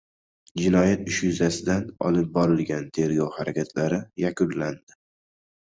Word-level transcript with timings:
Jinoyat 0.61 1.11
ishi 1.11 1.21
yuzasidan 1.27 1.85
olib 2.09 2.31
borilgan 2.39 2.89
tergov 2.99 3.31
harakatlari 3.39 4.01
yakunlandi 4.27 4.99